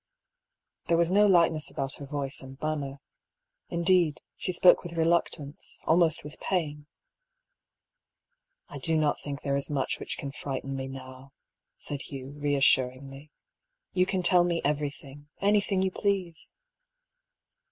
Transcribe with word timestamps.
There 0.87 0.97
was 0.97 1.11
no 1.11 1.27
lightness 1.27 1.69
about 1.69 1.97
her 1.97 2.07
voice 2.07 2.41
and 2.41 2.59
man 2.59 2.79
ner. 2.79 2.99
Indeed, 3.69 4.19
she 4.35 4.51
spoke 4.51 4.81
with 4.81 4.93
reluctance, 4.93 5.83
almost 5.85 6.23
with 6.23 6.39
pain. 6.39 6.87
*' 7.75 7.95
I 8.67 8.79
do 8.79 8.97
not 8.97 9.19
think 9.21 9.43
there 9.43 9.55
is 9.55 9.69
much 9.69 9.99
which 9.99 10.17
can 10.17 10.31
frighten 10.31 10.75
me 10.75 10.87
now," 10.87 11.33
said 11.77 12.01
Hugh, 12.01 12.31
reassuringly." 12.31 13.29
You 13.93 14.07
can 14.07 14.23
tell 14.23 14.43
me 14.43 14.59
everything, 14.65 15.29
anything 15.39 15.83
you 15.83 15.91
please." 15.91 16.51